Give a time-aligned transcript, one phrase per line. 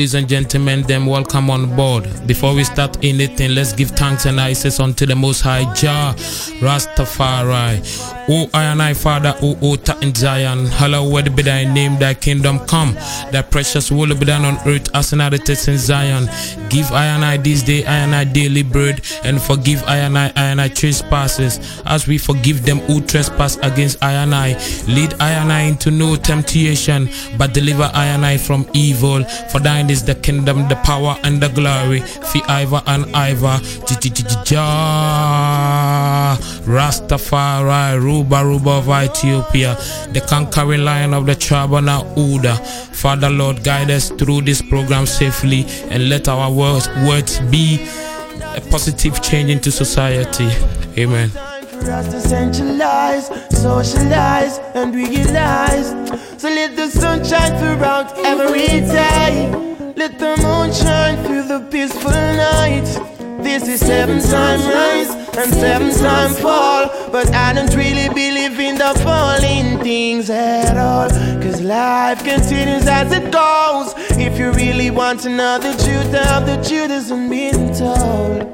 [0.00, 2.08] Ladies and gentlemen, then welcome on board.
[2.26, 6.14] Before we start anything, let's give thanks and praises unto the Most High Jah,
[6.62, 8.19] Rastafari.
[8.32, 12.60] O I and I, Father, O O in Zion, hallowed be thy name, thy kingdom
[12.60, 12.94] come,
[13.32, 16.28] thy precious will be done on earth as in it is in Zion.
[16.68, 20.16] Give I and I this day, I and I daily bread, and forgive I and
[20.16, 24.52] I, I and I trespasses, as we forgive them who trespass against I and I.
[24.86, 29.24] Lead I and I into no temptation, but deliver I and I from evil.
[29.50, 31.98] For thine is the kingdom, the power, and the glory.
[31.98, 33.58] Fi Iva and Iva,
[36.10, 39.76] Jah, Rastafari, Ruba Ruba of Ethiopia,
[40.12, 42.56] the conquering lion of the tribe of Judah.
[43.02, 47.86] Father Lord, guide us through this program safely and let our words, words be
[48.56, 50.50] a positive change into society.
[50.98, 51.28] Amen.
[51.28, 55.90] For us to centralize, socialize, and realize.
[56.42, 59.48] So let the sun shine throughout every day.
[59.96, 63.09] Let the moon shine through the peaceful night.
[63.50, 66.86] This is seven time rise and seven time fall.
[67.10, 71.10] But I don't really believe in the falling things at all.
[71.42, 73.92] Cause life continues as it goes.
[74.16, 78.46] If you really want to know the truth of the truth isn't being told.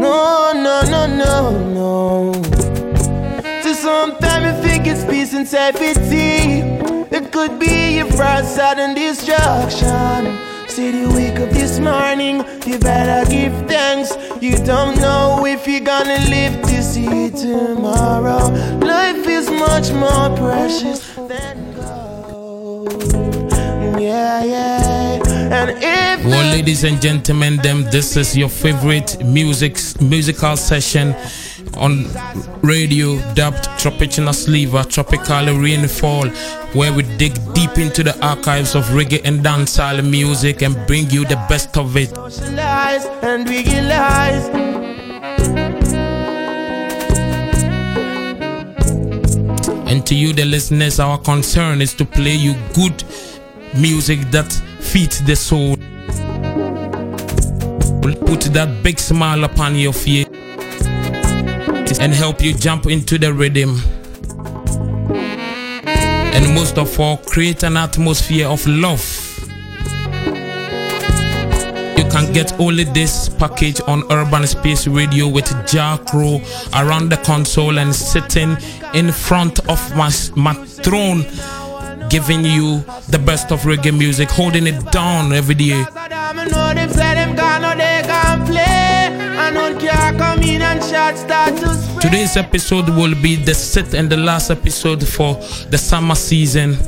[0.00, 2.32] No, no, no, no, no.
[3.62, 6.62] So sometimes you think it's peace and safety.
[7.14, 10.55] It could be your first sudden destruction.
[10.76, 14.12] See you wake up this morning, you better give thanks.
[14.42, 18.48] You don't know if you're gonna live to see tomorrow.
[18.84, 22.92] Life is much more precious than gold.
[23.98, 25.22] Yeah, yeah.
[25.50, 31.14] And if Well, ladies and gentlemen, them this is your favorite music musical session
[31.76, 32.06] on
[32.62, 36.28] radio dubbed Tropical Sliver, Tropical Rainfall,
[36.74, 41.24] where we dig deep into the archives of reggae and dancehall music and bring you
[41.24, 42.10] the best of it.
[43.22, 43.46] and.
[49.88, 53.04] And to you, the listeners, our concern is to play you good
[53.76, 55.76] music that feeds the soul.
[58.02, 60.25] We'll put that big smile upon your face
[62.06, 63.80] and help you jump into the rhythm.
[66.36, 69.02] And most of all, create an atmosphere of love.
[71.98, 76.44] You can get only this package on Urban Space Radio with JahKrow
[76.80, 78.56] around the console and sitting
[78.94, 81.26] in front of my, my throne,
[82.08, 85.84] giving you the best of reggae music, holding it down every day.
[89.38, 91.85] I don't care, come in and start to.
[92.06, 95.34] Today's episode will be the sixth and the last episode for
[95.70, 96.78] the summer season.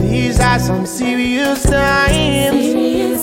[0.00, 3.20] These are some serious times.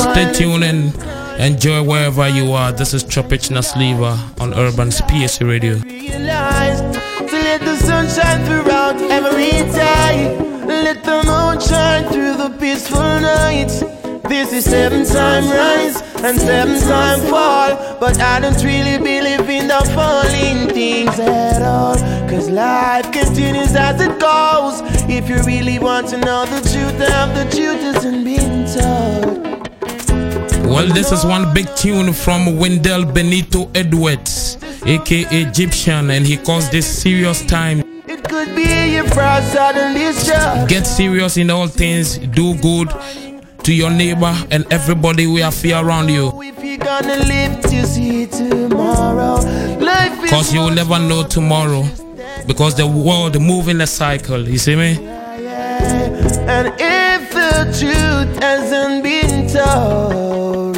[0.00, 0.94] Stay tuned and
[1.38, 2.72] enjoy wherever you are.
[2.72, 5.74] This is Tropical Sliver on Urban Space Radio.
[5.74, 10.38] let the sun shine throughout every day.
[10.64, 14.01] Let the moon shine through the peaceful nights.
[14.28, 17.98] This is seven time rise and seven time fall.
[17.98, 21.96] But I don't really believe in the falling things at all.
[22.28, 24.80] Cause life continues as it goes.
[25.10, 29.42] If you really want to know the truth of the truth isn't being told.
[30.66, 36.70] Well, this is one big tune from Wendell Benito Edwards, aka Egyptian, and he calls
[36.70, 37.80] this serious time.
[38.06, 40.68] It could be your first sudden discharge.
[40.68, 42.88] Get serious in all things, do good
[43.64, 46.32] to your neighbor and everybody we have here around you.
[46.42, 49.36] If you're gonna live to see tomorrow,
[49.78, 51.84] life is Cause you will never know tomorrow.
[52.46, 54.98] Because the world move in a cycle, you see me?
[56.48, 60.76] And if the truth hasn't been told,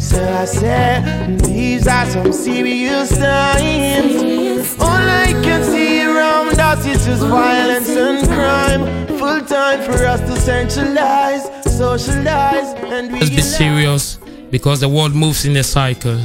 [0.00, 4.76] so I said, these are some serious signs.
[4.78, 9.06] All I can see around us is just violence and crime.
[9.18, 11.48] Full time for us to centralize,
[11.78, 14.18] Let's be serious
[14.50, 16.18] because the world moves in a cycle.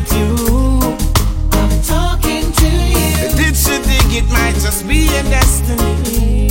[0.00, 3.36] I talking to you.
[3.36, 6.48] Did you think it might just be a destiny?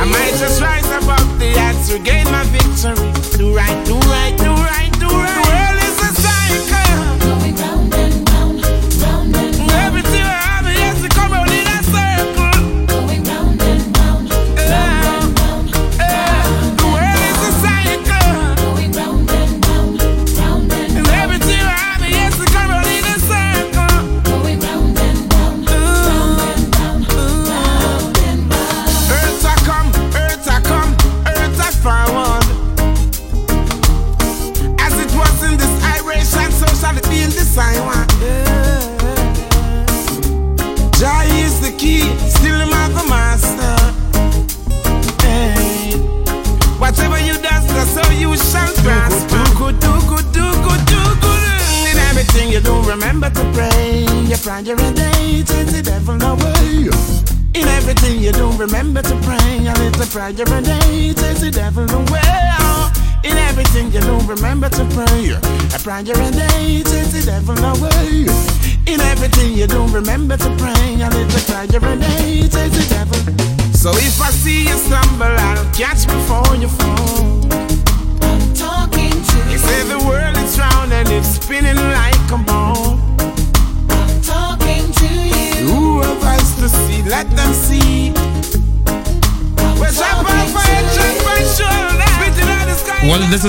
[0.00, 3.12] I might just rise above the odds, regain my victory.
[3.38, 4.57] Do right, do right, do right.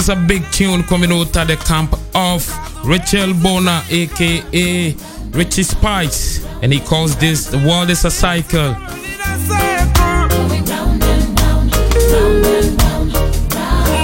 [0.10, 2.44] a big tune coming out of the camp of
[2.84, 4.96] Richell Bonner, aka
[5.32, 8.74] Richie Spice, and he calls this The World is a Cycle.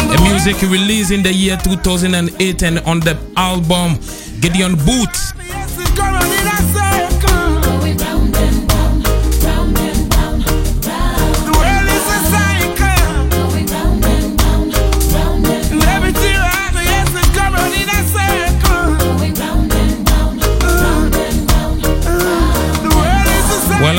[0.10, 3.98] The music released in the year 2008 and on the album
[4.42, 5.35] Gideon Boots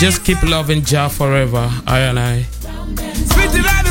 [0.00, 3.89] Just keep loving Jah forever, I and I.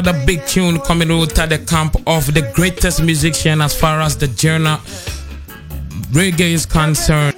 [0.00, 4.16] another big tune coming out at the camp of the greatest musician as far as
[4.16, 4.80] the genre
[6.12, 7.36] reggae is concerned.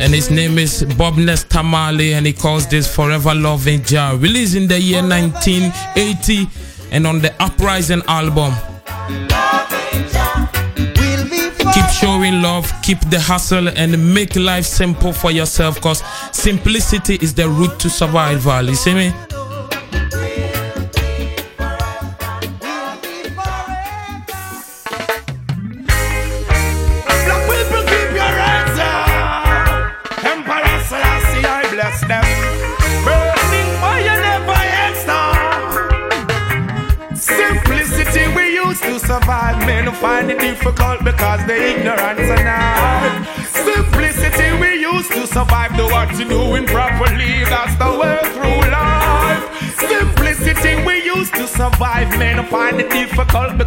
[0.00, 4.16] And his name is Bob Nesta Marley, and he calls this Forever Loving Jah.
[4.18, 6.48] Released in the year 1980
[6.90, 8.52] and on the Uprising album.
[12.04, 17.48] Showing love, keep the hustle, and make life simple for yourself because simplicity is the
[17.48, 18.62] route to survival.
[18.68, 19.33] You see me?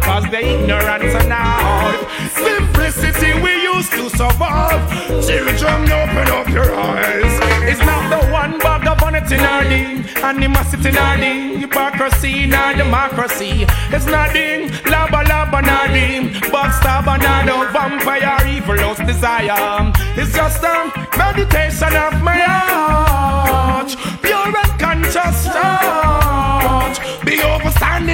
[0.08, 2.06] Difficult because they ignorant now.
[2.32, 4.80] Simplicity we used to survive.
[5.26, 7.38] Children, open up your eyes.
[7.68, 13.66] It's not the one bag of vanity nor the animosity nor the hypocrisy nor democracy.
[13.90, 19.92] It's not the lava lava nor the backstabber nor the vampire evil host desire.
[20.16, 23.90] It's just a meditation of my heart.
[24.22, 26.07] Pure and conscious thought.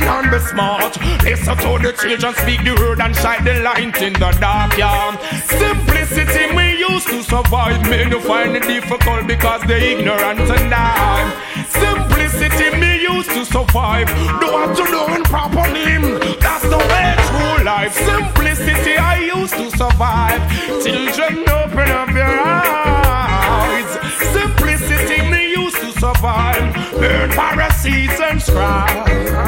[0.03, 0.99] And be smart.
[1.23, 4.77] Listen to the children speak the word and shine the light in the dark.
[4.77, 5.17] Yeah.
[5.45, 7.81] Simplicity we used to survive.
[7.89, 11.33] Men who find it difficult because they ignorant and die.
[11.69, 14.09] Simplicity me used to survive.
[14.41, 16.37] Do what you doing properly.
[16.41, 17.95] That's the way through life.
[17.95, 20.41] Simplicity I used to survive.
[20.83, 23.91] Children, open up your eyes.
[24.33, 26.75] Simplicity me used to survive.
[26.93, 29.44] Burn Pharisees and scribes.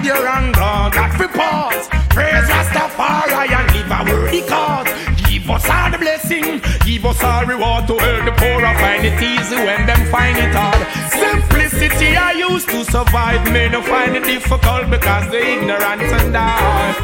[0.00, 1.90] Avoid your anger, God for.
[2.08, 4.88] Praise Rastafari and live a worthy cause.
[5.28, 9.04] Give us all the blessing, give us all reward to help the poor and find
[9.04, 10.80] it easy when them find it hard.
[11.12, 16.94] Simplicity I used to survive, may not find it difficult because they ignorant and die.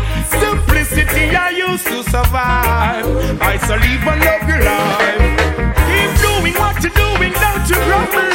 [0.40, 3.04] Simplicity I used to survive,
[3.42, 5.36] I shall live and love your life.
[5.84, 8.32] Keep doing what you're doing, don't you grumble.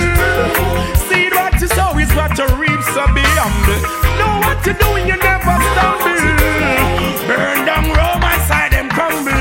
[1.10, 4.00] See what you sow is what you reap, so be humble.
[4.20, 6.20] Know what you're doing, you never stumble.
[7.27, 9.32] Burn down Rome and side them crumble.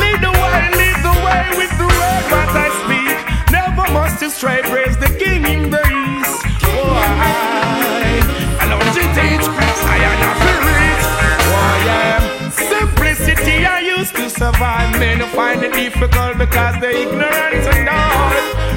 [0.00, 3.18] Lead the way, lead the way with the word what I speak.
[3.52, 6.42] Never must you stray, praise the King in the east.
[6.64, 8.18] Oh, I,
[8.60, 9.46] and don't you teach
[9.94, 11.00] I am not spirit.
[11.56, 12.50] Oh, yeah.
[12.50, 14.98] Simplicity I used to survive.
[14.98, 18.32] Men find it difficult because they're ignorant and all.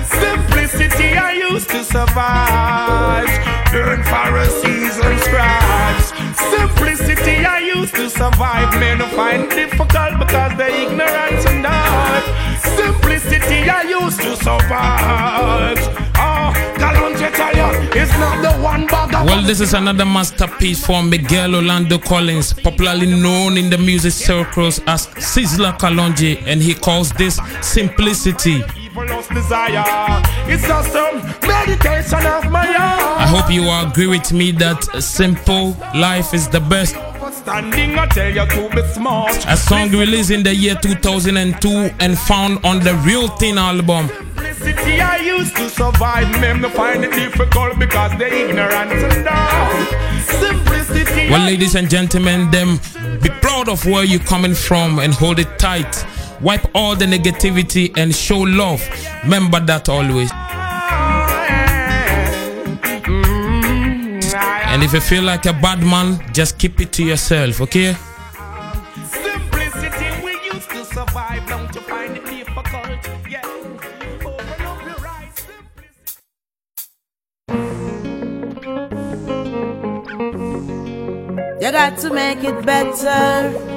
[0.05, 3.27] Simplicity I used to survive.
[3.73, 6.07] Burn Pharisees and scribes.
[6.49, 8.79] Simplicity I used to survive.
[8.79, 11.67] Men find difficult because they ignorant and.
[12.61, 15.77] Simplicity I used to survive.
[16.15, 21.09] Oh, Galante tell you, it's not the one bag Well, this is another masterpiece from
[21.09, 27.11] Miguel Orlando Collins, popularly known in the music circles as Sizzla Kalonji, and he calls
[27.11, 28.63] this simplicity.
[28.91, 29.83] Evil lost desire.
[30.47, 31.13] It's just a
[31.47, 32.67] meditation of my.
[32.67, 36.95] I hope you agree with me that simple life is the best.
[37.31, 39.45] Standing, I tell you to be smart.
[39.47, 41.69] A song released in the year 2002
[42.01, 44.09] and found on the Real Thing album.
[44.09, 46.29] Simplicity I used to survive.
[46.41, 49.87] Men to find it difficult because they ignorant and dumb.
[50.21, 51.29] Simplicity.
[51.31, 52.79] Well, ladies and gentlemen, them
[53.21, 56.05] be proud of where you're coming from and hold it tight.
[56.41, 58.81] Wipe all the negativity and show love.
[59.23, 60.31] Remember that always.
[64.71, 67.95] And if you feel like a bad man, just keep it to yourself, okay?
[69.05, 71.45] Simplicity we used to survive.
[71.47, 73.07] Don't you find it difficult?
[73.29, 73.45] Yeah.
[74.25, 75.35] Open up your eyes.
[75.35, 76.17] Simplicity.
[81.63, 83.70] You got to make it better.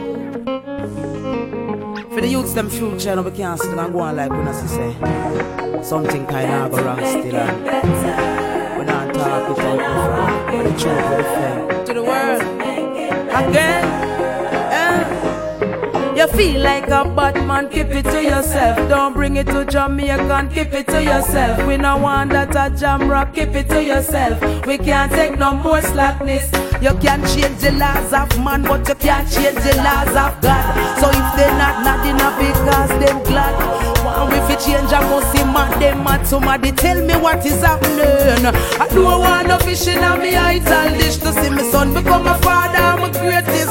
[2.15, 4.69] For the youths them future, no, we can't sit and go on like not see
[4.69, 5.83] say.
[5.83, 7.35] Something kind of wrong still.
[7.35, 10.47] And we not talk it out front.
[10.47, 11.87] But the truth.
[11.87, 12.41] To the world.
[13.41, 13.85] Again.
[14.71, 16.15] Eh.
[16.17, 18.89] You feel like a bad man, keep it to yourself.
[18.89, 21.67] Don't bring it to Jamaican, keep it to yourself.
[21.67, 24.41] We no want that a jam rock, keep it to yourself.
[24.67, 26.49] We can't take no more slackness.
[26.85, 31.01] You can change the laws of man, but you can't change the laws of God.
[31.01, 33.85] So if they not not enough because them glad.
[34.05, 37.63] Want we fi change I must see man them mad Somebody tell me what is
[37.63, 38.45] happening
[38.79, 42.27] I don't want no fish in a me idle dish To see my son become
[42.27, 43.64] a father My greatest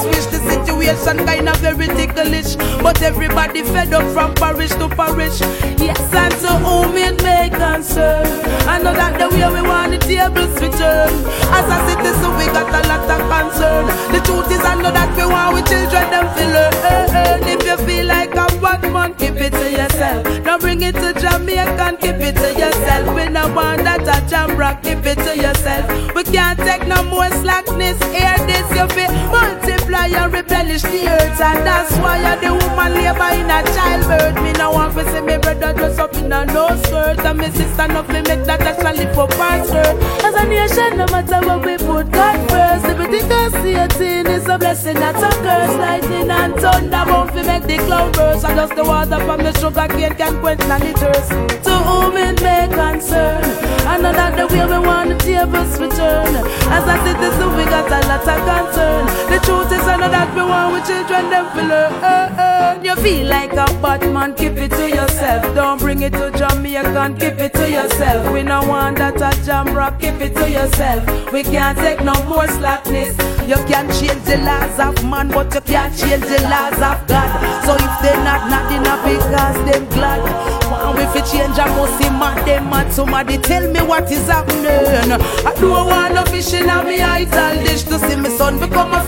[0.83, 2.57] The situation kind of very ticklish.
[2.83, 5.39] But everybody fed up from parish to parish
[5.79, 8.27] Yes and to whom it may concern
[8.67, 11.13] I know that the way we want the tables to turn
[11.55, 13.85] As a citizen we got a lot of concern.
[14.11, 17.77] The truth is I know that we want we children them feel learn If you
[17.87, 20.23] feel like a bad man keep it to yourself.
[20.45, 23.13] Don't bring it to Jamaican keep it to yourself.
[23.13, 26.15] We no want that a jam rock keep it to yourself.
[26.15, 27.99] We can't take no more slackness.
[28.15, 31.41] Hear this you feel multiply and replenish the earth.
[31.41, 34.41] And that's why you're the woman labor in a childbirth.
[34.41, 37.19] Me no want to see me brother dress up in a no skirt.
[37.19, 39.95] And me sister no fi make that actually her skirt.
[40.23, 42.85] As a nation no matter what we put God first.
[42.85, 45.75] If we think I see a thing is a blessing not a curse.
[45.83, 49.87] Lightning and thunder won't fi make the cloud burst just the water from the sugar
[49.87, 51.29] cane can quench the thirst.
[51.65, 53.43] To whom it may concern
[53.85, 56.33] I know that the way we want the tables to turn.
[56.71, 59.05] As a citizen we got a lot of concern.
[59.29, 62.85] The truth is I know that we want we children them feel learn.
[62.85, 65.43] You feel like a bad man keep it to yourself.
[65.55, 68.31] Don't bring it to Jamaican keep it to yourself.
[68.33, 71.31] We no want that a jam rock keep it to yourself.
[71.31, 73.17] We can't take no more slackness.
[73.47, 77.29] You can't change the laws of man but you can't change the laws of God.
[77.65, 80.21] So if they not not enough because them glad.
[80.71, 82.91] Want we fi change I must see mad them mad.
[82.91, 84.65] Somebody tell me what is happening.
[84.65, 88.93] I don't want no fish in a me idle dish To see my son become
[88.93, 89.02] a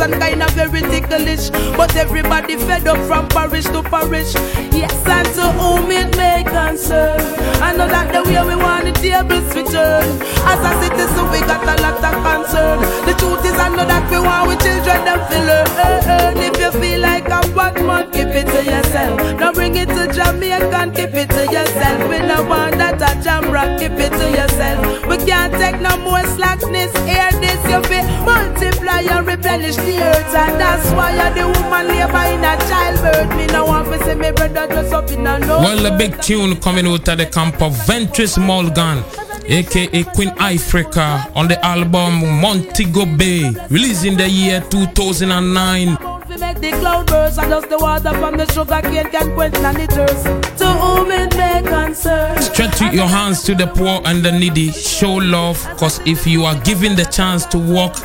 [0.00, 1.50] situation kind of very ticklish.
[1.76, 4.34] But everybody fed up from parish to parish
[4.72, 7.20] Yes and to whom it may concern.
[7.60, 10.08] I know that the way we want the tables to turn.
[10.48, 12.80] As a citizen we got a lot of concern.
[13.06, 16.36] The truth is I know that we want we children them feel learn.
[16.38, 19.20] If you feel like a bad man keep it to yourself.
[19.38, 22.08] Don't bring it to Jamaican keep it to yourself.
[22.08, 25.06] We no want that a jam rock keep it to yourself.
[25.06, 30.34] We can't take no more slackness Hear this you feel multiply and replenish the earth
[30.34, 34.14] And that's why you're the woman labor in a childbirth Me no want to see
[34.14, 37.60] me brother dress up in a Well, a big tune coming out of the camp
[37.62, 39.02] of Ventrice Morgan,
[39.46, 45.96] aka Queen Ifrica, on the album Montego Bay, released in the year 2009.
[46.38, 49.74] Make the cloud burst and just the water from the sugar cane can quench none
[49.74, 54.30] the thirst To whom it may concern Stretch your hands to the poor and the
[54.30, 54.70] needy.
[54.70, 57.96] Show love, cause if you are given the chance to walk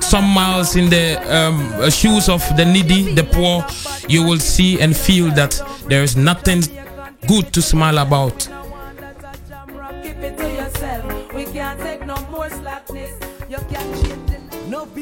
[0.00, 3.64] some miles in the um, shoes of the needy, the poor,
[4.08, 6.62] you will see and feel that there is nothing
[7.26, 8.48] good to smile about.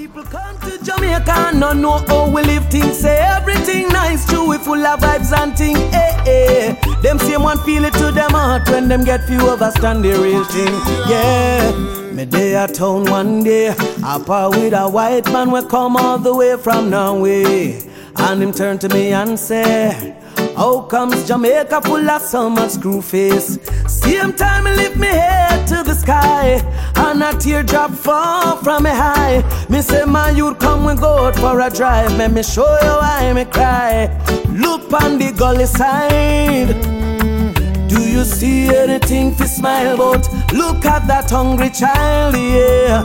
[0.06, 2.98] People come to Jamaica and not know how we live things.
[3.00, 5.76] Say everything nice, true, we full of vibes and thing.
[5.76, 7.00] Eh, eh.
[7.02, 10.44] Them same one feel it to them heart when them get few understand the real
[10.44, 10.74] thing.
[11.10, 12.12] Yeah.
[12.12, 13.68] Me day at town one day,
[14.04, 17.82] up with a white man we come all the way from Norway,
[18.16, 20.16] and him turn to me and say.
[20.56, 23.58] How comes Jamaica full of much screw face?
[23.86, 26.62] Same time me lift me head to the sky
[26.96, 31.60] And a teardrop fall from me high Me say my youth come we go for
[31.60, 34.06] a drive Let me show you why me cry
[34.48, 36.96] Look on the gully side
[37.88, 40.26] do you see anything to smile about?
[40.52, 43.04] Look at that hungry child, yeah.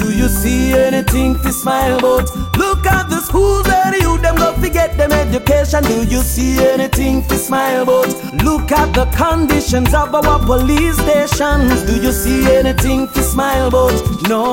[0.00, 2.30] Do you see anything to smile about?
[2.56, 5.82] Look at the schools that youth them go to get them education.
[5.84, 8.08] Do you see anything to smile about?
[8.42, 11.82] Look at the conditions of our police stations.
[11.82, 14.28] Do you see anything to smile about?
[14.28, 14.50] No.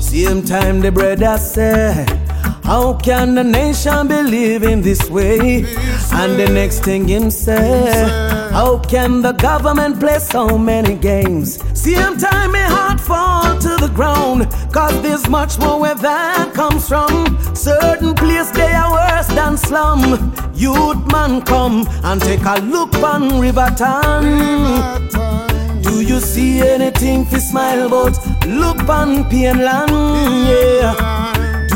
[0.00, 2.25] Same time the brother said.
[2.66, 5.64] How can the nation be living this way?
[6.12, 7.92] And the next thing him say,
[8.50, 11.62] How can the government play so many games?
[11.80, 16.88] Same time my heart fall to the ground, cause there's much more where that comes
[16.88, 17.38] from.
[17.54, 20.34] Certain place they are worse than slum.
[20.52, 24.24] Youth man come and take a look on Riverton.
[25.82, 28.18] Do you see anything to smile about?
[28.44, 29.92] Look on Pienland,
[30.48, 31.15] yeah.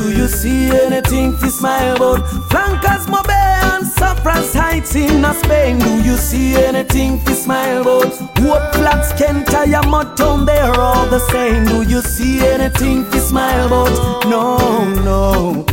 [0.00, 2.26] Do you see anything to smile about?
[2.50, 5.78] Flankers, Mobe and Saffron's Heights in Spain.
[5.78, 8.14] Do you see anything to smile about?
[8.38, 11.66] Hope Flats, Kent, Mudtown, they're all the same.
[11.66, 14.24] Do you see anything to smile about?
[14.24, 15.66] No, no.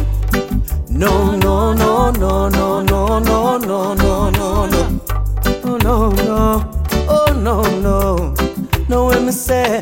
[0.89, 5.01] No, no, no, no, no, no, no, no, no, no, no.
[5.63, 6.71] Oh, no, no.
[7.07, 8.35] Oh, no, no.
[8.89, 9.81] No, when me say,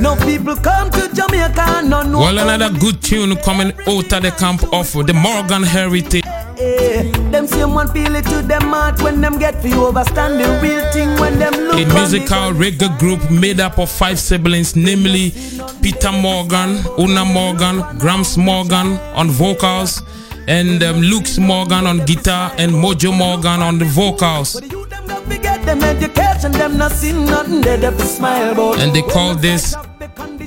[0.00, 2.18] no people come to Jamaica, no, no.
[2.18, 6.24] Well, another good tune coming out of the camp of the Morgan Heritage.
[6.58, 10.46] Eh, them same one feel it to them heart when them get for overstand the
[10.62, 15.32] real thing when them look A musical reggae group made up of five siblings, namely
[15.80, 20.02] Peter Morgan, Una Morgan, Gramps Morgan on vocals,
[20.48, 24.52] and um, Luke Morgan on guitar, and Mojo Morgan on the vocals.
[24.54, 28.04] the youth them got to get them education, them not see nothing they have to
[28.04, 28.80] smile about.
[28.80, 29.74] And they call this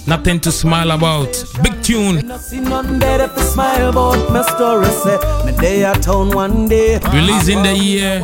[0.07, 1.31] nothing to smile about.
[1.61, 2.15] Big tune.
[7.13, 8.19] Released in the year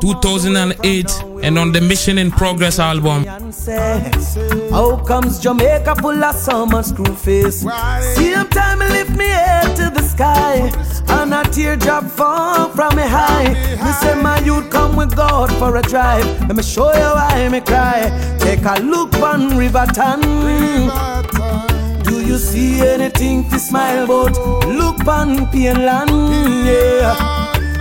[0.00, 3.24] 2008 and on the Mission in Progress album.
[4.70, 7.60] How comes Jamaica full of summer much screw face?
[7.60, 9.76] Same time lift me head
[10.20, 10.70] sky,
[11.16, 13.48] and a teardrop fall from me high.
[13.84, 16.26] Me say my youth come with God for a drive.
[16.46, 18.00] Let me show you why me cry.
[18.38, 20.20] Take a look on Riverton.
[22.04, 24.36] Do you see anything to smile about?
[24.66, 26.10] Look on Pienland,
[26.68, 27.16] yeah.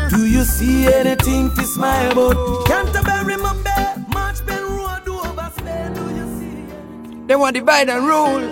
[0.10, 2.66] Do you see anything to smile about?
[2.68, 5.94] Canterbury, Mumbai, March Bend Road, Dover, Spain.
[5.94, 7.26] Do you see?
[7.28, 8.46] They want to divide and rule.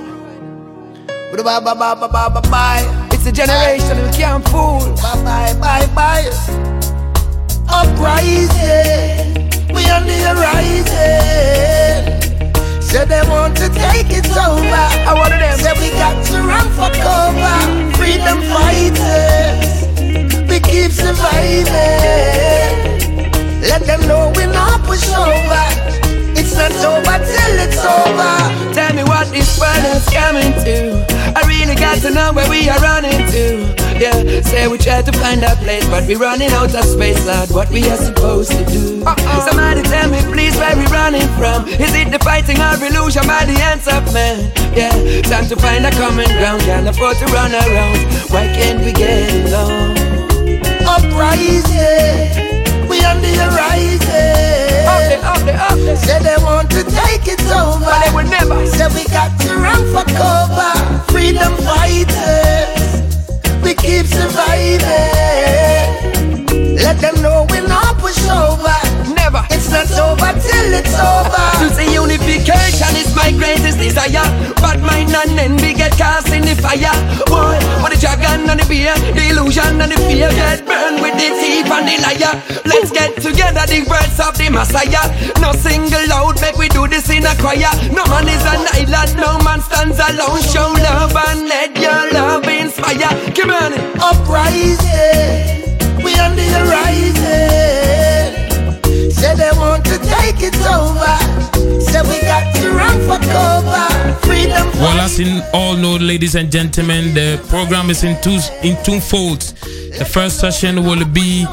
[1.31, 2.96] But bye bye bye bye bye bye
[3.27, 4.79] a generation we can't fool.
[5.03, 6.29] Bye bye bye bye.
[7.67, 9.35] Uprising,
[9.75, 10.91] we on the horizon.
[12.81, 14.85] Say they want to take it over.
[15.09, 15.59] I want them.
[15.59, 17.57] Say we got to run for cover.
[17.97, 19.83] Freedom fighters,
[20.49, 21.65] we keep surviving.
[23.61, 25.65] Let them know we're not push over.
[26.39, 28.73] It's not over till it's over.
[28.73, 31.16] Tell me what this world is coming to.
[31.37, 33.61] I really got to know where we are running to.
[34.01, 37.51] Yeah, say we try to find a place, but we're running out of space, Lord.
[37.51, 39.03] What we are supposed to do?
[39.05, 39.45] Uh-uh.
[39.45, 41.67] Somebody tell me, please, where we running from?
[41.67, 44.49] Is it the fighting or illusion by the hands of man?
[44.73, 44.89] Yeah,
[45.29, 46.61] time to find a common ground.
[46.61, 47.99] Can't afford to run around.
[48.33, 49.93] Why can't we get along?
[50.89, 52.33] Uprising,
[52.89, 54.56] we on the horizon.
[55.57, 58.65] Say they want to take it over, but they will never.
[58.67, 60.73] Say we got to run for cover.
[61.11, 63.01] Freedom fighters,
[63.63, 64.85] we keep surviving.
[66.75, 68.77] Let them know we're not push over.
[69.15, 69.56] Never.
[69.67, 71.43] It's not over till it's over.
[71.59, 74.23] To see unification is my greatest desire.
[74.63, 76.95] But my none envy get cast in the fire.
[77.27, 81.19] Boy, but the dragon and the beer, the illusion and the fear get burned with
[81.19, 82.39] the thief and the liar.
[82.63, 85.03] Let's get together the words of the Messiah.
[85.43, 87.67] No single out, make we do this in a choir.
[87.91, 90.47] No man is an island, no man stands alone.
[90.47, 93.11] Show love and let your love inspire.
[93.35, 98.06] Come on, uprising, we on the horizon.
[99.17, 101.15] Say they want to take it over.
[101.81, 104.15] Say we got to run for cover.
[104.25, 104.67] Freedom.
[104.79, 108.99] Well, as in all know, ladies and gentlemen, the program is in two in two
[108.99, 109.53] folds.
[109.97, 111.45] The first session will be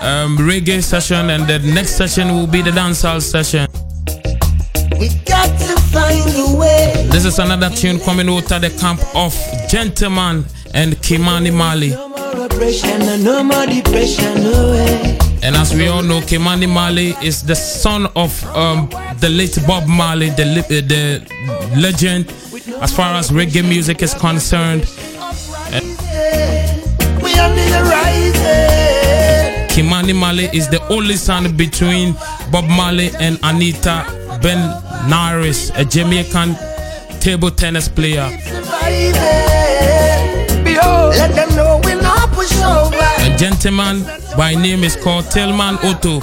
[0.00, 3.66] um, reggae session, and the next session will be the dancehall session.
[4.98, 7.06] We got to find a way.
[7.10, 9.32] This is another tune coming out of the camp of
[9.68, 11.90] Gentleman and Ky-Mani Marley.
[11.90, 15.18] No more oppression, no more depression, no way.
[15.44, 19.88] And as we all know, Ky-Mani Marley is the son of um, the late Bob
[19.88, 21.26] Marley, the, uh, the
[21.76, 22.32] legend
[22.80, 24.84] as far as reggae music is concerned.
[29.68, 32.12] Ky-Mani Marley is the only son between
[32.52, 34.04] Bob Marley and Anita
[34.42, 34.58] Ben
[35.10, 36.54] Naris, a Jamaican
[37.20, 38.28] table tennis player.
[41.18, 42.96] Let them know we're not push over.
[42.96, 43.11] A
[43.42, 44.04] gentleman
[44.36, 46.18] by name is called Tilmann Otto.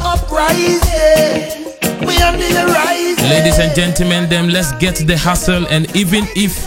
[0.00, 1.64] Uprising.
[2.06, 3.30] We on the horizon.
[3.30, 6.66] Ladies and gentlemen, them let's get the hustle and even if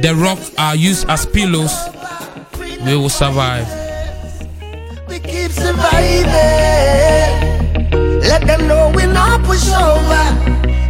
[0.00, 1.74] the rocks are used as pillows,
[2.86, 3.68] we will survive.
[5.08, 6.32] We keep surviving.
[8.20, 10.24] Let them know we're not push over.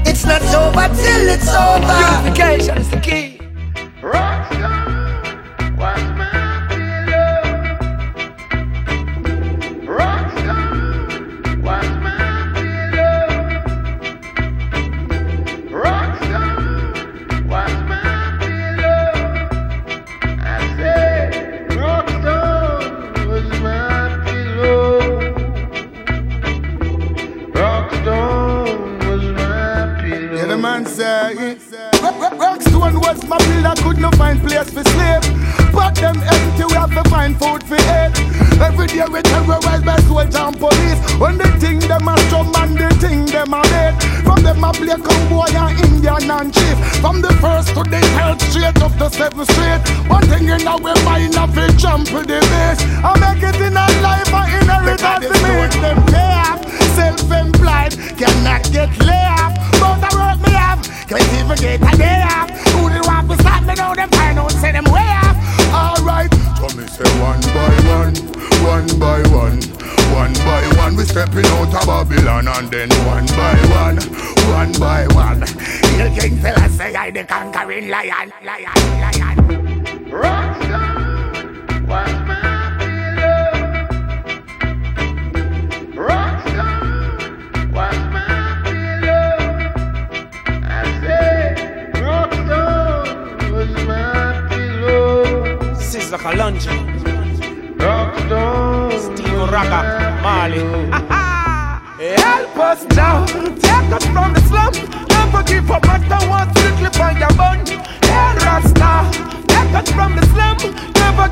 [0.09, 2.23] It's not over till it's over.
[2.23, 3.36] Unification is the key.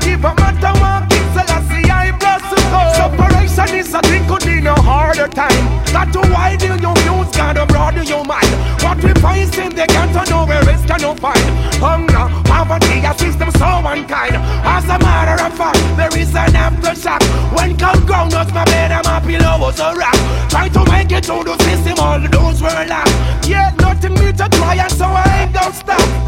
[0.01, 2.81] Give up after one King Selassie, I bless you go.
[2.95, 5.65] Separation is a thing could be no harder time.
[5.91, 8.51] Got to widen your views, gotta broaden your mind.
[8.83, 11.45] What we find in the ghetto, nowhere else can you find.
[11.79, 14.35] Hunger, poverty, a system so unkind.
[14.63, 17.21] As a matter of fact, there is an aftershock.
[17.55, 20.15] When come ground, us my bed and my pillow was a rock.
[20.49, 23.47] Try to make it through the system, all those were locked.
[23.47, 26.24] Yet nothing me to try, and so I ain't gonna stop.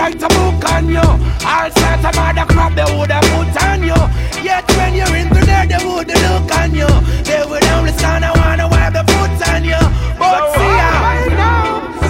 [0.00, 1.08] All the time they write a book on you.
[1.44, 4.00] All sorts of other crap they would have put on you.
[4.42, 6.88] Yet when you're in there, they would look on you.
[7.24, 9.82] They would only stand and wanna wipe the foot on you.
[10.18, 10.90] But see ya.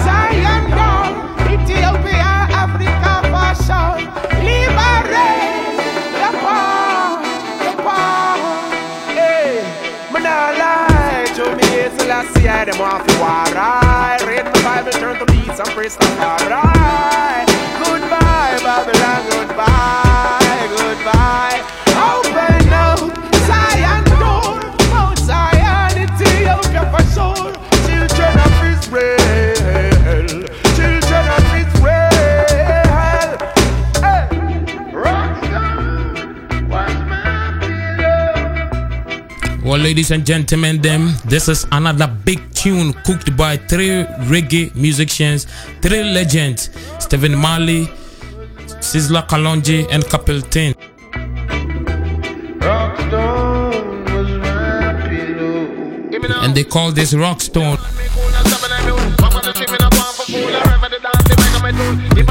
[0.03, 1.11] Zion down,
[1.51, 2.31] Ethiopia,
[2.63, 4.07] Africa fashion.
[4.39, 5.75] Liberate
[6.21, 7.19] the poor,
[7.59, 8.47] the poor.
[9.15, 9.61] Hey,
[10.13, 10.29] man, I
[10.61, 13.51] lie to me, it's last year, them off the war.
[13.55, 15.25] I read my Bible, turn to
[15.73, 16.80] praise the Alright,
[39.81, 45.47] ladies and gentlemen, them this is another big tune cooked by three reggae musicians,
[45.81, 47.87] three legends: Stephen Marley,
[48.79, 50.75] Sizzla Kalonji, and Capleton.
[56.43, 57.79] And they call this Rockstone.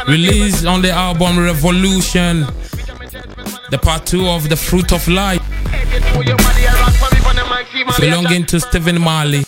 [0.07, 2.47] Released on the album Revelation,
[3.71, 5.41] the part two of The Fruit of Life,
[7.99, 9.45] belonging to Stephen Marley.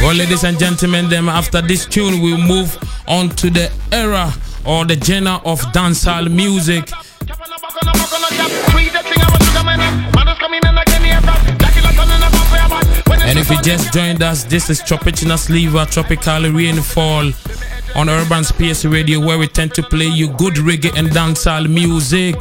[0.00, 4.32] Well, ladies and gentlemen, then after this tune, we'll move on to the era
[4.64, 6.90] or the genre of dancehall music.
[13.24, 17.32] And if you just joined us, this is Tropicina Sliver Tropical Rainfall
[17.94, 22.36] on Urban Space Radio, where we tend to play you good reggae and dancehall music.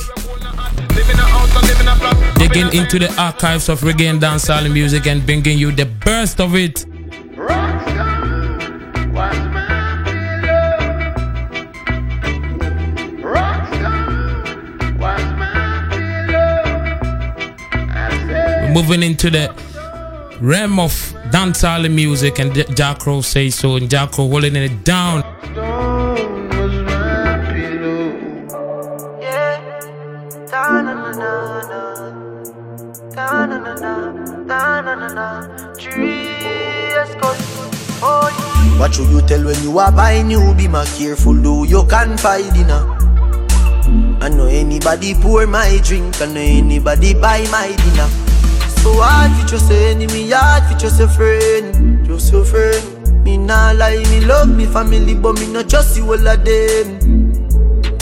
[2.42, 6.56] Digging into the archives of reggae and dancehall music and bringing you the best of
[6.56, 6.88] it.
[18.74, 19.54] Moving into the
[20.42, 20.92] realm of
[21.30, 25.24] dancehall music, and J- JahKrow says so, and JahKrow holding it down.
[38.78, 42.58] What should you tell when you are buying new be my careful do you confide
[42.58, 42.70] in.
[44.22, 48.10] I know anybody pour my drink, I know anybody buy my dinner.
[48.82, 53.24] So hard for just a enemy, hard for just a friend, just a friend.
[53.24, 57.21] Me nah lie, me love me family, but me not just see all of them.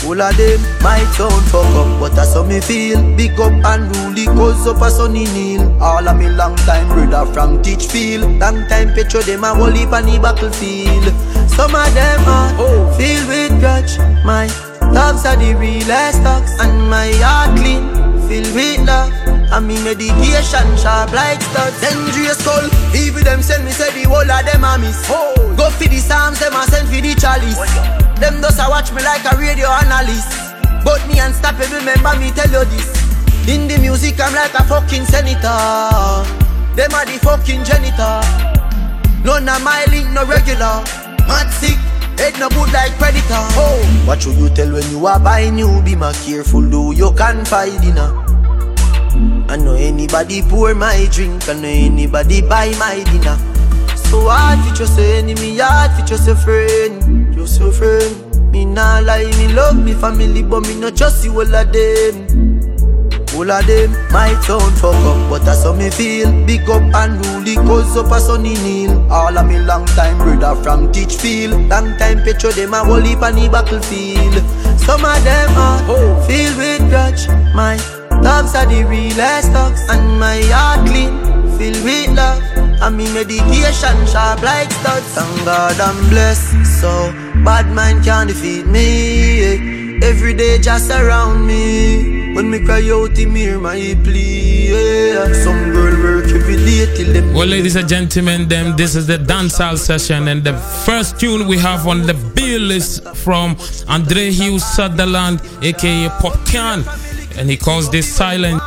[0.09, 2.97] All of them might sound fuck up, but that's how me feel.
[3.15, 5.61] Big up and rule, cause up a sunny kneel.
[5.79, 8.39] All of me long time brother from Teachfield.
[8.39, 11.13] Long time petro them a whole heap on the battlefield.
[11.51, 12.89] Some of them are oh.
[12.97, 13.99] filled with grudge.
[14.25, 14.47] My
[14.97, 17.85] dogs are the realest dogs, and my heart clean,
[18.27, 19.13] filled with love.
[19.53, 24.21] And me medication sharp like studs Dangerous skull Even them send me say the whole
[24.21, 25.55] of them a miss oh.
[25.57, 29.01] Go for the psalms them a send for the chalice Them does a watch me
[29.03, 30.29] like a radio analyst.
[30.83, 32.87] But me unstoppable, remember me tell you this.
[33.47, 36.27] In the music, I'm like a fucking senator.
[36.75, 38.21] Them are the fucking janitor.
[39.23, 40.83] None of my link no regular.
[41.27, 41.77] Mad sick,
[42.19, 43.43] head no good like predator.
[43.55, 45.81] Oh, what should you tell when you are buying new?
[45.83, 48.11] Be more careful, do you confide in her.
[49.49, 53.37] I know anybody pour my drink, I know anybody buy my dinner.
[53.95, 58.51] So hard for just enemy, hard for just a friend, a friend.
[58.51, 62.59] Me nah lie, me love me family, but me not just see all of them.
[63.35, 66.29] All of them might sound fuck up, but that's how me feel.
[66.45, 68.99] Big up and rule, cause up a sunny kneel.
[69.11, 71.69] All of me long time brother from Teachfield.
[71.69, 74.43] Long time petro them a whole heap on the battlefield.
[74.79, 75.79] Some of them are
[76.25, 77.27] filled with grudge.
[77.55, 77.77] My
[78.21, 81.13] dogs are the realest dogs, and my heart clean,
[81.57, 82.58] filled with love.
[82.81, 85.05] And me medication sharp like studs.
[85.13, 87.11] Thank God I'm blessed, so
[87.43, 89.99] bad mind can't defeat me.
[90.01, 92.33] Every day just around me.
[92.33, 94.69] When me cry out, him hear my plea.
[94.69, 95.33] Yeah.
[95.43, 97.33] Some girl work every day till them.
[97.33, 100.53] Well, ladies and gentlemen, them this is the dancehall session, and the
[100.85, 103.57] first tune we have on the bill is from
[103.89, 106.85] Andre Hughes Sutherland, aka Popcaan,
[107.37, 108.61] and he calls this silent.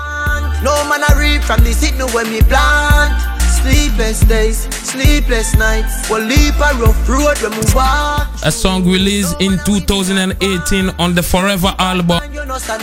[0.62, 3.31] No man I reap from the signal when me plant.
[3.62, 6.10] Sleepless days, sleepless nights.
[6.10, 8.28] Well, leap a rough road when we walk.
[8.44, 12.20] A song released in 2018 on the Forever album.
[12.32, 12.82] You know stand.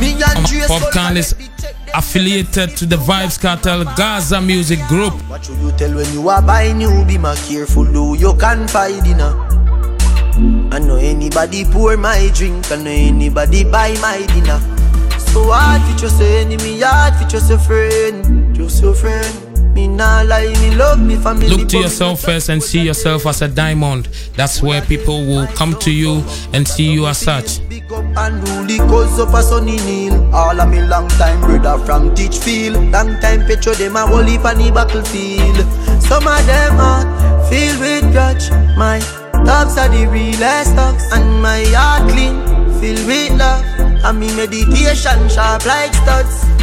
[0.00, 1.34] Me and Dre Popcaan is
[1.94, 5.12] affiliated to the Vybz Kartel Gaza Music Group.
[5.28, 7.04] What should you tell when you are buying new?
[7.04, 9.34] Be more careful, do you confide in her.
[10.72, 14.81] I know anybody pour my drink, I know anybody buy my dinner.
[15.32, 19.74] So hard for just a enemy, hard for just a friend, just a friend.
[19.74, 21.48] Me nah lie, me love me family.
[21.48, 24.10] Look to yourself first and see yourself as a diamond.
[24.36, 27.60] That's where people will come to you and see you as such.
[27.90, 30.34] And rule cause up a sunny kneel.
[30.34, 32.92] All of me long time brother from Teachfield.
[32.92, 35.56] Long time petro them a whole heap on the battlefield.
[36.02, 38.50] Some of them are filled with grudge.
[38.76, 38.98] My
[39.46, 42.36] dogs are the realest dogs, and my heart clean,
[42.80, 43.91] filled with love.
[44.04, 46.61] And me meditation sharp like studs.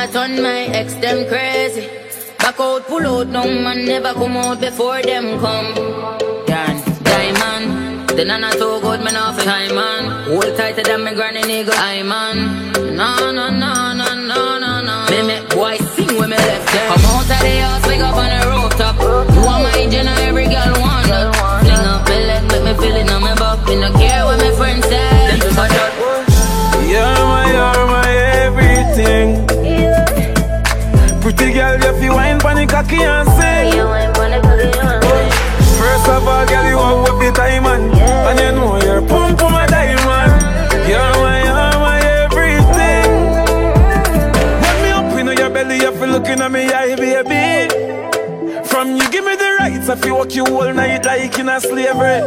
[0.00, 1.84] My turn my ex them crazy.
[2.38, 5.74] Back out, pull out, no man never come out before them come.
[6.46, 6.74] Dan,
[7.04, 10.02] diamond, the nana too good, me not fi time man.
[10.28, 12.36] Hold tighter than me granny nigga, I man.
[12.96, 14.96] No, no, no, no, no, no, no.
[15.10, 16.88] Me make boy sing when me left them.
[16.92, 18.96] Come out of the house, wake up on the rooftop.
[19.34, 20.89] You want my and every girl want
[33.06, 35.20] pon the cocky and sing.
[35.78, 39.54] First of all, girl, you have what the diamond, and you know you're pump pum
[39.54, 40.32] a diamond.
[40.88, 43.08] You're my, you're my everything.
[44.62, 47.74] When me up in your belly, you feel looking at me eye, baby.
[48.52, 51.60] if you give me the rights, I feel walk you all night like in a
[51.60, 52.20] slavery.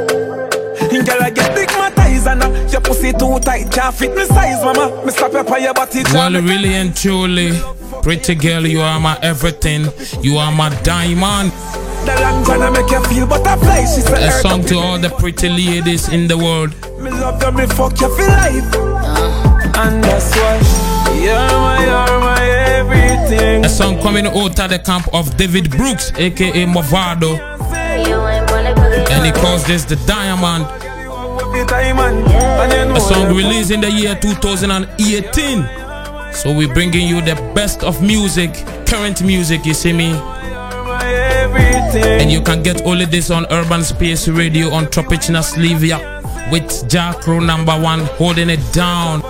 [0.94, 5.04] Girl, I get stigmatized and uh, your pussy too tight, can't fit me size, mama.
[5.06, 7.52] Me slap up on your body, Well, really and truly,
[8.04, 9.88] pretty girl, you are my everything.
[10.22, 11.52] You are my diamond.
[12.06, 13.86] The long gonna make you feel butterfly.
[13.86, 16.72] She said, A song to all the pretty ladies in the world.
[17.00, 18.76] Me love you, me fuck you for life.
[19.76, 20.60] And that's why
[21.16, 22.44] you're my, you're my
[22.78, 23.66] everything.
[23.66, 27.40] A song coming out of the camp of David Brooks, aka Mavado.
[29.10, 30.66] And he calls this the Diamond.
[31.54, 32.28] The diamond.
[32.28, 35.83] And you know A song released in the year 2018.
[36.34, 38.54] So we're bringing you the best of music,
[38.86, 40.12] current music, you see me?
[41.96, 46.00] And you can get all of this on Urban Space Radio on Tropicina Slivia
[46.52, 49.22] with JahKrow number one holding it down.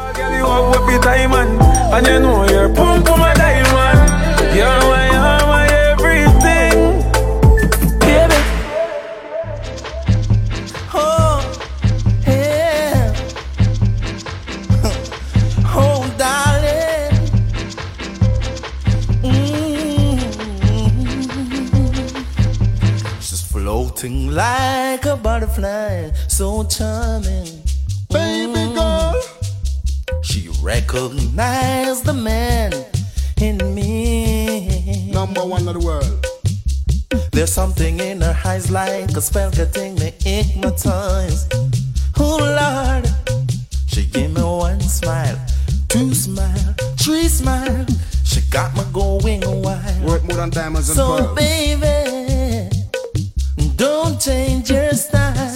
[24.33, 27.47] Like a butterfly, so charming.
[28.09, 29.21] Baby girl.
[30.23, 32.73] She recognized the man
[33.41, 35.11] in me.
[35.11, 36.25] Number one of the world.
[37.31, 41.53] There's something in her eyes like a spell getting me hypnotized.
[42.19, 43.07] Oh Lord,
[43.87, 45.39] she give me one smile,
[45.89, 47.85] two smile, three smile.
[48.23, 50.03] She got me going wild.
[50.03, 51.35] Worth more than diamonds and So pearls.
[51.35, 52.12] baby,
[53.75, 55.52] don't change your style.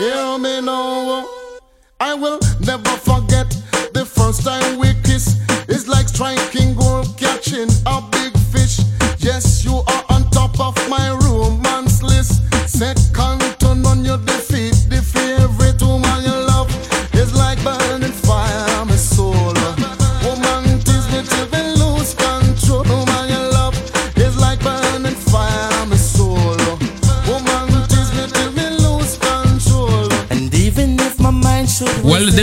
[0.00, 1.28] Hear me now.
[2.00, 3.50] I will never forget
[3.92, 5.38] the first time we kiss.
[5.68, 6.49] It's like striking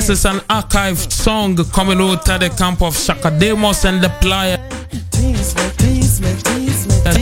[0.07, 4.07] this is an archived song coming out of the camp of Chaka Demus and the
[5.11, 6.21] tease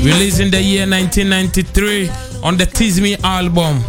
[0.06, 2.10] Released in the year 1993
[2.44, 3.80] on the Tease Me album.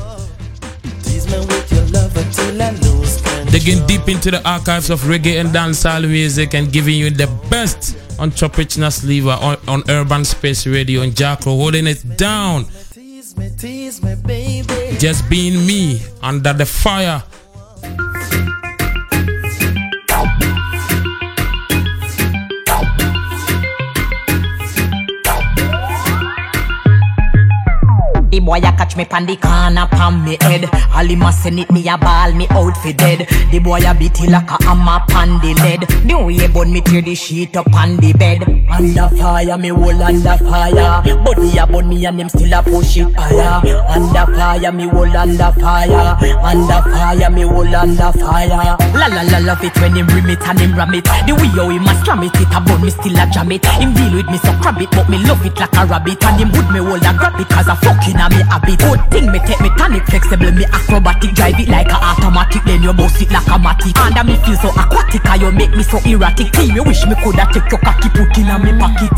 [3.51, 7.99] Digging deep into the archives of reggae and dancehall music and giving you the best
[8.19, 12.65] on Tropichna Sliver on, on Urban Space Radio and JahKrow holding it down.
[14.99, 17.23] Just being me under the fire.
[28.47, 30.65] Boy a catch me pan the corner pan me head.
[30.95, 33.27] All him a send it me a ball me out fi dead.
[33.51, 35.83] The boy a beat it like a hammer pan the lead.
[36.07, 38.47] The way burn me tear the sheet up on the bed.
[38.71, 41.03] Under fire me whole under fire.
[41.25, 43.59] Body a burn me and them still a push it higher.
[43.91, 46.17] Under fire me whole under fire.
[46.41, 48.77] Under fire me whole under fire.
[48.95, 51.05] La la la love it when him rim it and him ram it.
[51.27, 53.67] The way how him a slam it, it a burn me still a jam it.
[53.67, 56.23] Him deal with me so crab it, but me love it like a rabbit.
[56.23, 58.79] And him would me hold a grab it cause a fucking a me habit.
[58.79, 61.35] Good thing me take me tonic flexible, me acrobatic.
[61.35, 63.97] Drive it like a automatic, then you bounce it like a matic.
[63.97, 66.53] And me feel so aquatic, and you make me so erratic.
[66.53, 69.13] Team, you wish me coulda take your cocky put in a me pocket.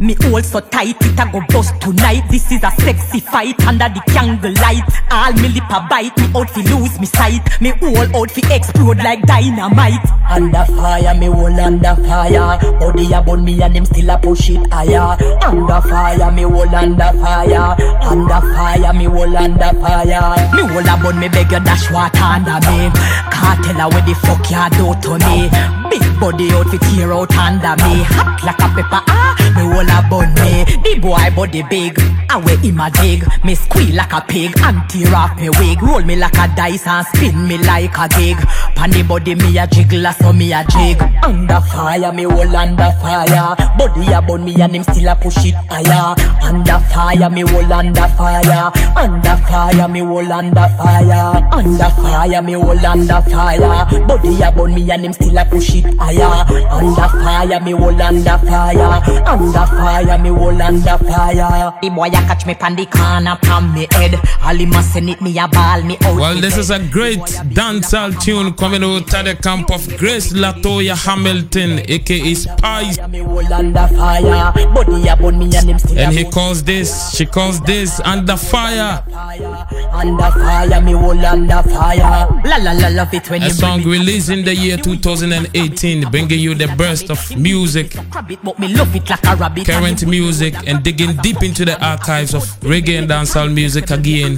[0.00, 2.24] Me hold so tight, it a go bust tonight.
[2.28, 4.82] This is a sexy fight under the candle light.
[5.10, 7.42] All me lip a bite, me out fi lose me sight.
[7.60, 10.04] Me whole out fi explode like dynamite.
[10.28, 12.58] Under fire, me hold under fire.
[12.80, 15.16] Body a burn me and them still a push it higher.
[15.44, 17.76] Under fire, me hold under fire.
[18.02, 18.53] Under fire,
[18.94, 20.54] me hold under fire.
[20.54, 22.90] Me hold a burn, me beg you dash water under me.
[23.30, 25.83] Can't tell her where the fuck you do to me.
[25.94, 28.02] Big body out fi tear out under me.
[28.02, 29.38] Hot like a pepper, ah.
[29.54, 30.64] Me hold a bun me.
[30.82, 31.94] The boy body big,
[32.28, 33.22] I wear him a dig.
[33.44, 35.80] Me squeal like a pig and tear off me wig.
[35.80, 38.38] Roll me like a dice and spin me like a gig.
[38.74, 41.00] Pan the body me a jiggle, so me a jig.
[41.22, 43.54] Under fire, me hold under fire.
[43.78, 46.16] Body a bun me and him still a push it higher.
[46.42, 48.72] Under fire, me hold under fire.
[48.96, 51.48] Under fire, me hold under fire.
[51.52, 54.06] Under fire, me hold under fire.
[54.08, 56.44] Body a bun me and him still a push it higher.
[56.70, 59.02] Under fire, me hold under fire.
[59.26, 61.72] Under fire, me hold under fire.
[61.82, 64.14] The boy a catch me pan the corner pan me head.
[64.42, 66.16] All him a send it me a ball me out.
[66.16, 70.96] Well, this is a great dancehall tune coming out of the camp of Grace Latoya
[70.96, 72.98] Hamilton, aka Spice.
[73.08, 74.52] Me hold under fire.
[74.74, 78.36] Body a bun me and him still And he calls this, she calls this under
[78.36, 79.04] fire.
[79.92, 82.28] Under fire, me hold under fire.
[82.44, 84.76] La la la love it when A you song bring me released in the year
[85.74, 87.90] 2018, bringing you the best of music,
[89.64, 94.36] current music, and digging deep into the archives of reggae and dancehall music again.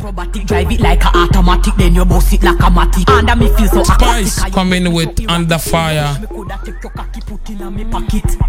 [3.84, 6.16] Spice coming with Under Fire.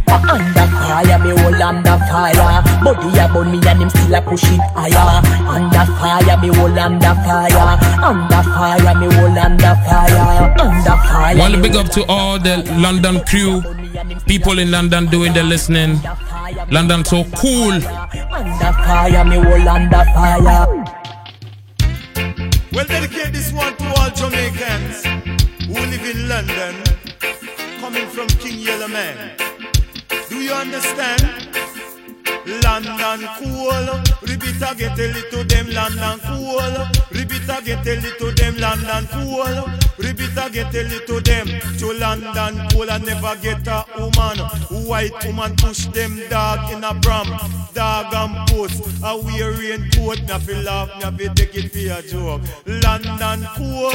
[0.07, 2.61] Under fire, me hold under fire.
[2.83, 5.21] Body a me and him still a push it higher.
[5.47, 7.77] Under fire, me hold under fire.
[8.03, 10.55] Under fire, me hold under fire.
[10.59, 11.57] Under fire.
[11.57, 13.61] To big up to all the London crew,
[14.27, 15.99] people in London doing the listening.
[16.69, 17.79] London so cool.
[22.71, 25.05] Well, dedicate this one to all Jamaicans
[25.65, 26.83] who live in London,
[27.79, 29.31] coming from King Yellowman.
[30.29, 31.46] Do you understand?
[32.47, 33.87] London cool,
[34.21, 39.05] repeat again, tell it to them London cool, repeat again, tell it to them London
[39.11, 39.67] cool,
[39.97, 42.89] repeat again, tell it to them to London cool.
[42.89, 44.39] And never get a woman,
[44.87, 47.27] white woman push them dog in a pram,
[47.73, 52.01] dog and post, a wear raincoat, me fi laugh, me fi take it for a
[52.01, 52.41] joke.
[52.65, 53.91] London cool,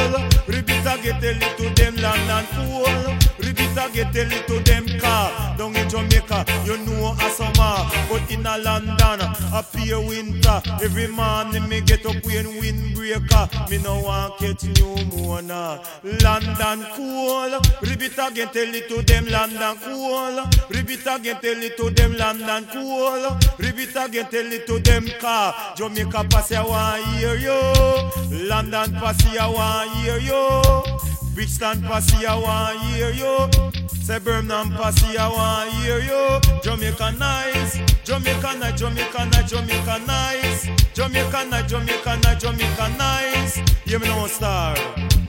[0.46, 5.56] repeat again, tell it to them London cool, repeat again, tell it to them car,
[5.56, 9.20] down in Jamaica, you know a summer, but in a London,
[9.52, 10.62] a pure winter.
[10.82, 13.70] Every morning me get up when windbreaker.
[13.70, 15.80] Me no want catch pneumonia.
[16.02, 20.44] London cool, repeat again, tell it to them London cool.
[20.70, 23.38] Repeat again, tell it to them London cool.
[23.58, 25.54] Repeat again, tell it to them car.
[25.76, 28.48] Jamaica pass I want hear you.
[28.48, 31.02] London pass I want hear you.
[31.34, 33.81] Brixton Passy, I want hear you.
[34.02, 36.60] Say Birmingham Passy, I want hear you.
[36.60, 40.66] Jamaica nice, Jamaica nice, Jamaica nice, Jamaica nice.
[40.92, 43.60] Jamaica nice, Jamaica nice, Jamaica nice.
[43.86, 44.74] You me know star.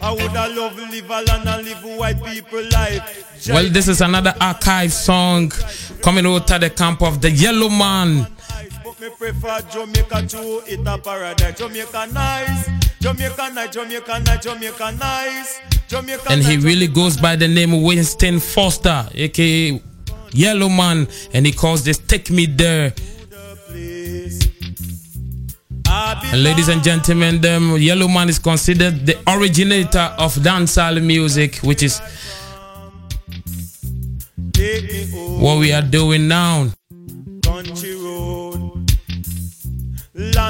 [0.02, 3.48] I woulda love live a land and live white people life.
[3.48, 5.52] Well, this is another archive song
[6.02, 8.26] coming out of the camp of the Yellowman.
[9.04, 11.58] Me prefer Jamaica to it a paradise.
[11.60, 12.70] Jamaica nice,
[13.02, 15.60] Jamaica nice, Jamaica nice, Jamaica nice.
[15.90, 19.82] Jamaica And he really goes by the name Winston Foster, aka
[20.32, 22.94] Yellowman, and he calls this Take Me There.
[25.86, 32.00] And ladies and gentlemen, them Yellowman is considered the originator of dancehall music, which is
[35.42, 36.70] what we are doing now.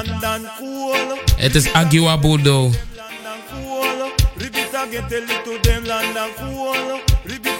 [0.06, 2.72] London cool, It is arguable though.
[2.96, 4.10] London cool.
[5.08, 7.00] Tell it to them London cool.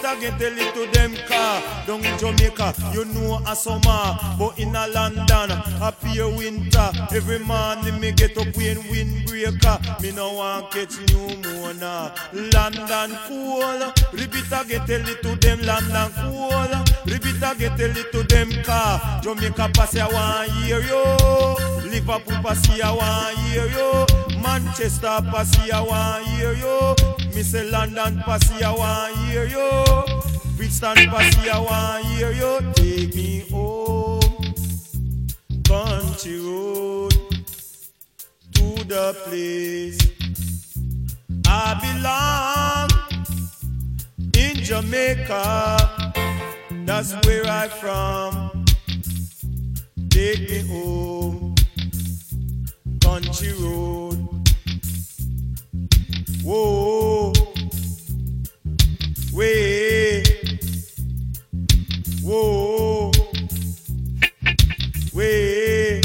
[0.05, 1.61] Get tell it to them car.
[1.87, 4.17] Down in Jamaica, you know a summer.
[4.39, 5.51] But in a London,
[5.81, 6.91] a pure winter.
[7.11, 10.01] Every morning me get up when windbreaker.
[10.01, 12.13] Me no want catch pneumonia.
[12.31, 13.79] London cool.
[14.13, 16.71] Ribita get tell it to them London cool.
[17.05, 19.21] Ribita get tell it to them car.
[19.21, 21.89] Jamaica pass I want hear you.
[21.89, 24.41] Liverpool pass I want hear you.
[24.41, 27.24] Manchester pass I want hear you.
[27.35, 29.69] Me say London pass I want hear you.
[30.55, 32.73] Brixton pass I want hear you.
[32.75, 34.21] Take me home,
[35.65, 37.11] country road
[38.53, 39.97] to the place
[41.45, 42.89] I belong
[44.33, 46.13] in Jamaica.
[46.85, 48.63] That's where I from.
[50.09, 51.55] Take me home,
[53.01, 54.34] country road.
[56.45, 57.33] Whoa,
[59.33, 60.21] way,
[62.21, 63.11] whoa,
[65.11, 66.01] way.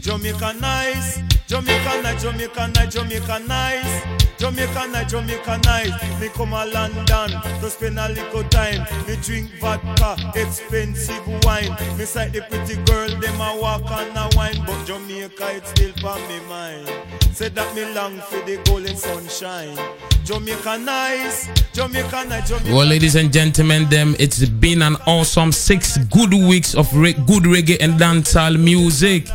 [0.00, 1.20] Jamaica nice,
[1.52, 4.02] Jamaica nice, Jamaica nice, Jamaica nice.
[4.38, 6.18] Jamaica nice, Jamaica nice.
[6.18, 7.30] Me come a London
[7.60, 8.86] to spend a little time.
[9.06, 11.76] Me drink vodka, expensive wine.
[11.98, 14.64] Me sight the pretty girl, them a walk and a wine.
[14.66, 16.90] But Jamaica, it's still for me mind.
[17.34, 19.76] Say that me long for the golden sunshine.
[20.24, 25.98] Jamaica nice, Jamaica nice, Jamaica Well, ladies and gentlemen, them it's been an awesome six
[25.98, 29.28] good weeks of re- good reggae and dancehall music.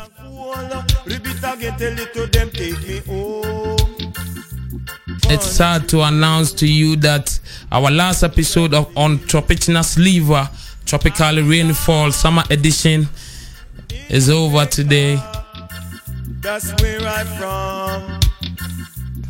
[1.59, 3.77] Get it to them, take me home.
[5.23, 7.39] It's sad to announce to you that
[7.71, 10.47] our last episode of on Tropicana Sliver,
[10.85, 13.09] Tropical Rainfall Summer Edition,
[14.07, 15.19] is over today.
[16.41, 18.19] That's where I'm from.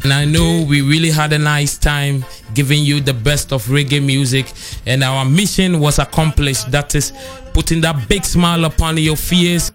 [0.04, 4.04] And I know we really had a nice time giving you the best of reggae
[4.04, 4.52] music,
[4.86, 6.72] and our mission was accomplished.
[6.72, 7.14] That is
[7.54, 9.72] putting that big smile upon your face.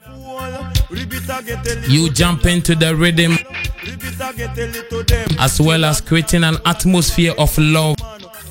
[1.89, 3.39] You jump into the rhythm
[5.39, 7.97] as well as creating an atmosphere of love.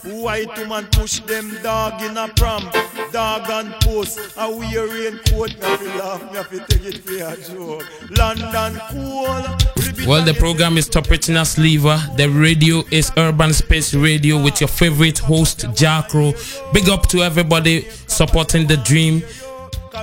[0.03, 2.67] White woman push them dog in a pram.
[3.11, 4.19] Dog and post.
[4.37, 5.49] A wear raincoat.
[5.59, 6.31] Me have laugh.
[6.31, 7.87] Me have take it for a joke.
[8.09, 10.07] London cool.
[10.07, 12.01] Well, the program is Top Topicina Sliver.
[12.17, 16.73] The radio is Urban Space Radio with your favorite host, JahKrow.
[16.73, 19.21] Big up to everybody supporting the dream.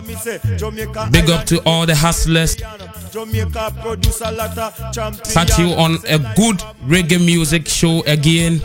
[0.07, 2.57] Me say Jamaica Big up to all the hustlers.
[3.11, 5.33] Jamaica produce a lot of champions.
[5.33, 8.61] Catch you on a good reggae music show again.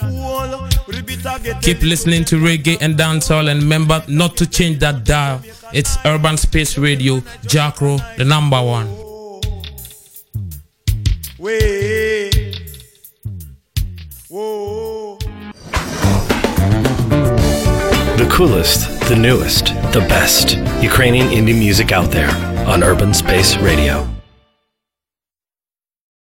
[0.00, 0.68] Cool.
[0.88, 5.40] Ribita get Keep listening to reggae and dancehall and remember not to change that dial.
[5.72, 9.04] It's Urban Space Radio, JahKrow, the number one.
[11.44, 12.30] way.
[14.28, 14.63] Whoa.
[18.34, 22.32] Coolest, the newest, the best Ukrainian indie music out there
[22.66, 24.13] on Urban Space Radio.